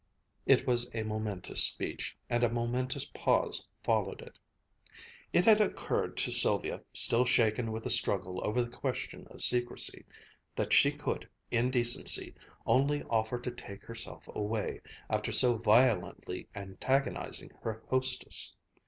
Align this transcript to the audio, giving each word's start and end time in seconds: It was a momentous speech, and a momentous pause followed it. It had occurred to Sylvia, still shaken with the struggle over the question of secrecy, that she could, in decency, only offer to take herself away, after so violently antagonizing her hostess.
It 0.47 0.65
was 0.65 0.89
a 0.95 1.03
momentous 1.03 1.63
speech, 1.63 2.17
and 2.27 2.43
a 2.43 2.49
momentous 2.49 3.05
pause 3.05 3.67
followed 3.83 4.23
it. 4.23 4.39
It 5.31 5.45
had 5.45 5.61
occurred 5.61 6.17
to 6.17 6.31
Sylvia, 6.31 6.81
still 6.91 7.23
shaken 7.23 7.71
with 7.71 7.83
the 7.83 7.91
struggle 7.91 8.43
over 8.43 8.63
the 8.63 8.75
question 8.75 9.27
of 9.29 9.43
secrecy, 9.43 10.03
that 10.55 10.73
she 10.73 10.91
could, 10.91 11.29
in 11.51 11.69
decency, 11.69 12.33
only 12.65 13.03
offer 13.11 13.39
to 13.41 13.51
take 13.51 13.83
herself 13.83 14.27
away, 14.33 14.81
after 15.07 15.31
so 15.31 15.57
violently 15.57 16.47
antagonizing 16.55 17.51
her 17.61 17.83
hostess. 17.89 18.55